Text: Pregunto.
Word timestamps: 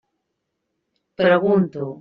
Pregunto. 1.19 1.81